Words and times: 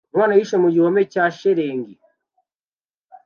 Umwana 0.11 0.33
wihishe 0.35 0.57
mu 0.63 0.69
gihome 0.73 1.01
cya 1.13 1.25
shelegi 1.37 1.93